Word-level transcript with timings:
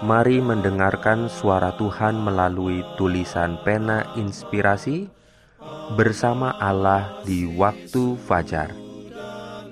Mari 0.00 0.40
mendengarkan 0.40 1.28
suara 1.28 1.76
Tuhan 1.76 2.16
melalui 2.24 2.80
tulisan 2.96 3.60
pena 3.60 4.08
inspirasi 4.16 5.12
bersama 5.92 6.56
Allah 6.56 7.20
di 7.28 7.44
waktu 7.44 8.16
fajar. 8.24 8.72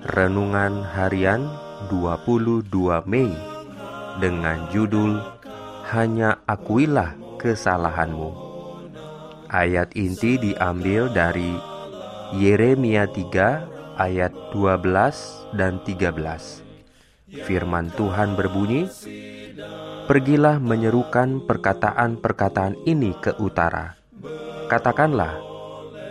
Renungan 0.05 0.85
harian 0.85 1.49
22 1.89 2.69
Mei 3.09 3.33
dengan 4.21 4.69
judul 4.69 5.17
Hanya 5.89 6.37
akuilah 6.45 7.17
kesalahanmu. 7.41 8.29
Ayat 9.49 9.97
inti 9.97 10.37
diambil 10.37 11.09
dari 11.09 11.57
Yeremia 12.37 13.09
3 13.09 13.97
ayat 13.97 14.29
12 14.53 15.57
dan 15.57 15.81
13. 15.81 16.69
Firman 17.29 17.93
Tuhan 17.93 18.33
berbunyi, 18.33 18.89
Pergilah 20.09 20.57
menyerukan 20.57 21.45
perkataan-perkataan 21.45 22.81
ini 22.89 23.13
ke 23.21 23.37
utara. 23.37 23.93
Katakanlah, 24.65 25.37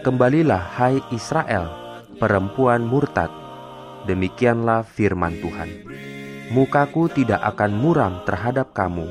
kembalilah 0.07 0.63
hai 0.79 1.03
Israel, 1.11 1.67
perempuan 2.23 2.87
murtad. 2.87 3.27
Demikianlah 4.07 4.87
firman 4.87 5.43
Tuhan. 5.43 5.83
Mukaku 6.55 7.11
tidak 7.11 7.43
akan 7.43 7.75
muram 7.75 8.23
terhadap 8.23 8.71
kamu, 8.71 9.03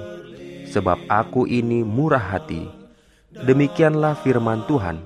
sebab 0.71 1.03
aku 1.11 1.43
ini 1.51 1.83
murah 1.83 2.23
hati. 2.23 2.71
Demikianlah 3.43 4.15
firman 4.23 4.63
Tuhan, 4.71 5.03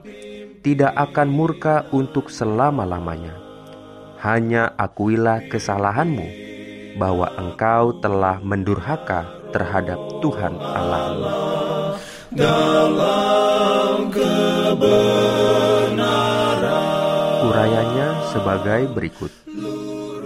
tidak 0.61 0.93
akan 0.93 1.33
murka 1.33 1.89
untuk 1.89 2.29
selama-lamanya. 2.29 3.33
Hanya 4.21 4.77
akuilah 4.77 5.49
kesalahanmu, 5.49 6.29
bahwa 7.01 7.33
engkau 7.33 7.97
telah 7.97 8.37
mendurhaka 8.45 9.40
terhadap 9.51 9.99
Tuhan 10.23 10.55
Allah. 10.57 11.03
Dalam 12.31 14.07
kebenaran 14.07 15.11
Urayanya 17.51 18.31
sebagai 18.31 18.87
berikut. 18.95 19.31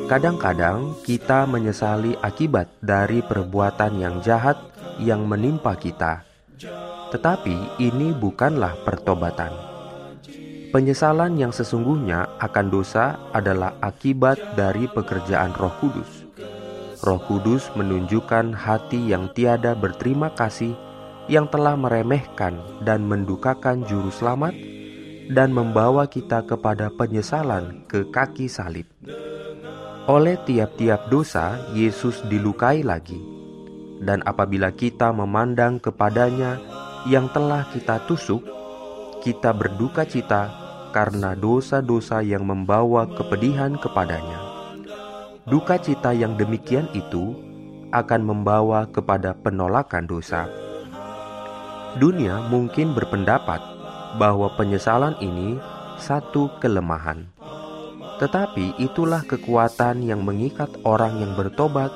Kadang-kadang 0.06 0.94
kita 1.02 1.50
menyesali 1.50 2.14
akibat 2.22 2.70
dari 2.78 3.26
perbuatan 3.26 3.98
yang 3.98 4.22
jahat 4.22 4.62
yang 5.02 5.26
menimpa 5.26 5.74
kita. 5.74 6.22
Tetapi 7.10 7.82
ini 7.82 8.14
bukanlah 8.14 8.78
pertobatan. 8.86 9.50
Penyesalan 10.76 11.40
yang 11.40 11.56
sesungguhnya 11.56 12.36
akan 12.38 12.68
dosa 12.68 13.16
adalah 13.32 13.80
akibat 13.80 14.60
dari 14.60 14.92
pekerjaan 14.92 15.56
Roh 15.56 15.72
Kudus. 15.80 16.25
Roh 17.06 17.22
Kudus 17.22 17.70
menunjukkan 17.78 18.58
hati 18.58 19.14
yang 19.14 19.30
tiada 19.38 19.78
berterima 19.78 20.34
kasih 20.34 20.74
yang 21.30 21.46
telah 21.46 21.78
meremehkan 21.78 22.58
dan 22.82 23.06
mendukakan 23.06 23.86
juru 23.86 24.10
selamat 24.10 24.58
dan 25.30 25.54
membawa 25.54 26.10
kita 26.10 26.42
kepada 26.50 26.90
penyesalan 26.90 27.86
ke 27.86 28.10
kaki 28.10 28.50
salib. 28.50 28.90
Oleh 30.10 30.38
tiap-tiap 30.50 31.06
dosa, 31.14 31.62
Yesus 31.78 32.26
dilukai 32.26 32.82
lagi. 32.82 33.22
Dan 34.02 34.26
apabila 34.26 34.74
kita 34.74 35.14
memandang 35.14 35.78
kepadanya 35.78 36.58
yang 37.06 37.30
telah 37.30 37.70
kita 37.70 38.02
tusuk, 38.10 38.42
kita 39.22 39.54
berduka 39.54 40.10
cita 40.10 40.50
karena 40.90 41.38
dosa-dosa 41.38 42.26
yang 42.26 42.46
membawa 42.46 43.10
kepedihan 43.14 43.78
kepadanya. 43.78 44.45
Duka 45.46 45.78
cita 45.78 46.10
yang 46.10 46.34
demikian 46.42 46.90
itu 46.98 47.38
akan 47.94 48.22
membawa 48.26 48.90
kepada 48.90 49.38
penolakan 49.38 50.10
dosa. 50.10 50.50
Dunia 52.02 52.50
mungkin 52.50 52.98
berpendapat 52.98 53.62
bahwa 54.18 54.50
penyesalan 54.58 55.14
ini 55.22 55.62
satu 56.02 56.50
kelemahan, 56.58 57.30
tetapi 58.18 58.74
itulah 58.82 59.22
kekuatan 59.22 60.02
yang 60.02 60.26
mengikat 60.26 60.74
orang 60.82 61.22
yang 61.22 61.38
bertobat 61.38 61.94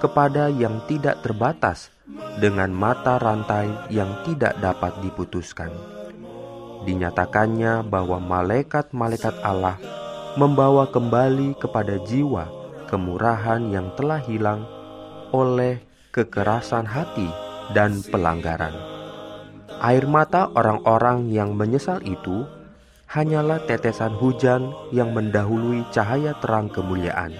kepada 0.00 0.48
yang 0.48 0.80
tidak 0.88 1.20
terbatas 1.20 1.92
dengan 2.40 2.72
mata 2.72 3.20
rantai 3.20 3.92
yang 3.92 4.08
tidak 4.24 4.56
dapat 4.64 4.96
diputuskan. 5.04 5.68
Dinyatakannya 6.88 7.84
bahwa 7.84 8.16
malaikat-malaikat 8.24 9.36
Allah 9.44 9.76
membawa 10.40 10.88
kembali 10.88 11.60
kepada 11.60 12.00
jiwa 12.00 12.65
kemurahan 12.86 13.70
yang 13.70 13.92
telah 13.98 14.22
hilang 14.22 14.64
oleh 15.34 15.82
kekerasan 16.14 16.86
hati 16.86 17.28
dan 17.74 18.00
pelanggaran. 18.06 18.72
Air 19.82 20.08
mata 20.08 20.48
orang-orang 20.56 21.28
yang 21.28 21.52
menyesal 21.52 22.00
itu 22.00 22.48
hanyalah 23.10 23.60
tetesan 23.68 24.16
hujan 24.16 24.72
yang 24.90 25.12
mendahului 25.12 25.84
cahaya 25.92 26.32
terang 26.40 26.72
kemuliaan. 26.72 27.36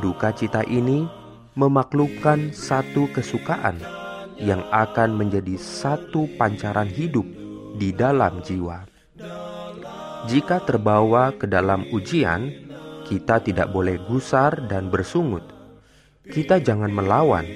Duka 0.00 0.32
cita 0.32 0.64
ini 0.64 1.04
memaklukkan 1.56 2.52
satu 2.56 3.08
kesukaan 3.12 3.80
yang 4.36 4.60
akan 4.68 5.16
menjadi 5.16 5.56
satu 5.56 6.28
pancaran 6.36 6.88
hidup 6.88 7.24
di 7.76 7.92
dalam 7.92 8.44
jiwa. 8.44 8.84
Jika 10.26 10.60
terbawa 10.64 11.32
ke 11.32 11.48
dalam 11.48 11.86
ujian, 11.94 12.65
kita 13.06 13.38
tidak 13.38 13.70
boleh 13.70 14.02
gusar 14.10 14.66
dan 14.66 14.90
bersungut. 14.90 15.46
Kita 16.26 16.58
jangan 16.58 16.90
melawan 16.90 17.46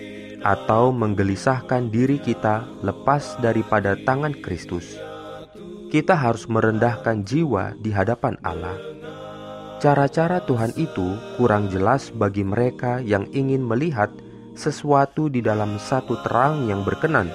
atau 0.41 0.95
menggelisahkan 0.95 1.91
diri 1.91 2.23
kita 2.23 2.65
lepas 2.87 3.37
daripada 3.43 3.99
tangan 3.99 4.33
Kristus. 4.39 4.95
Kita 5.91 6.15
harus 6.15 6.47
merendahkan 6.47 7.27
jiwa 7.27 7.75
di 7.83 7.91
hadapan 7.91 8.39
Allah. 8.47 8.79
Cara-cara 9.83 10.39
Tuhan 10.47 10.71
itu 10.79 11.19
kurang 11.35 11.67
jelas 11.67 12.15
bagi 12.15 12.47
mereka 12.47 13.03
yang 13.03 13.27
ingin 13.35 13.67
melihat 13.67 14.13
sesuatu 14.55 15.27
di 15.27 15.43
dalam 15.43 15.81
satu 15.83 16.21
terang 16.23 16.71
yang 16.71 16.87
berkenan 16.87 17.33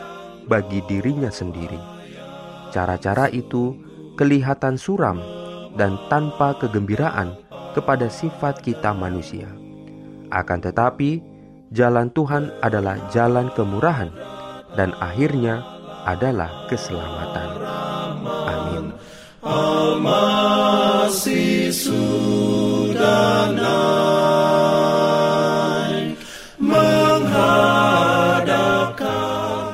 bagi 0.48 0.80
dirinya 0.88 1.34
sendiri. 1.34 1.78
Cara-cara 2.72 3.28
itu 3.34 3.76
kelihatan 4.16 4.80
suram 4.80 5.20
dan 5.76 6.00
tanpa 6.08 6.56
kegembiraan 6.56 7.45
kepada 7.76 8.08
sifat 8.08 8.64
kita 8.64 8.96
manusia. 8.96 9.52
Akan 10.32 10.64
tetapi, 10.64 11.20
jalan 11.76 12.08
Tuhan 12.16 12.56
adalah 12.64 12.96
jalan 13.12 13.52
kemurahan 13.52 14.10
dan 14.80 14.96
akhirnya 15.04 15.60
adalah 16.08 16.72
keselamatan. 16.72 17.50
Amin. 18.48 18.86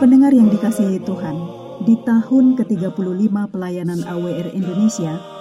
Pendengar 0.02 0.34
yang 0.34 0.50
dikasihi 0.50 0.98
Tuhan, 1.06 1.36
di 1.86 1.96
tahun 2.04 2.58
ke-35 2.58 3.34
pelayanan 3.54 4.02
AWR 4.02 4.50
Indonesia, 4.52 5.41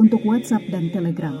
untuk 0.00 0.24
WhatsApp 0.24 0.64
dan 0.72 0.88
Telegram. 0.88 1.36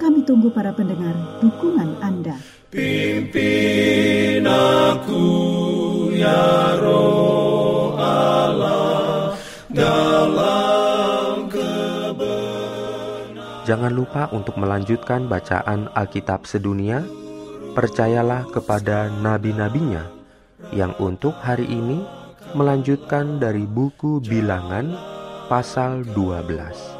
Kami 0.00 0.24
tunggu 0.24 0.48
para 0.48 0.72
pendengar 0.72 1.12
dukungan 1.44 2.00
Anda. 2.00 2.40
Pimpin 2.72 4.48
aku 4.48 5.28
ya 6.16 6.80
roh 6.80 8.00
Allah 8.00 9.36
dalam 9.68 11.52
kebenaran. 11.52 13.36
Jangan 13.68 13.92
lupa 13.92 14.32
untuk 14.32 14.56
melanjutkan 14.56 15.28
bacaan 15.28 15.92
Alkitab 15.92 16.48
sedunia. 16.48 17.04
Percayalah 17.76 18.48
kepada 18.50 19.12
nabi-nabinya 19.20 20.08
yang 20.72 20.96
untuk 20.98 21.36
hari 21.38 21.68
ini 21.68 22.02
melanjutkan 22.56 23.38
dari 23.38 23.62
buku 23.62 24.18
Bilangan 24.24 24.90
pasal 25.46 26.02
12. 26.02 26.99